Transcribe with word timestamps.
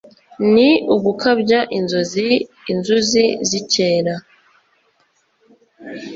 Ni 0.53 0.69
ugukabya 0.95 1.59
inzozi 1.77 2.29
inzuzi 2.71 3.23
zikera 3.49 4.13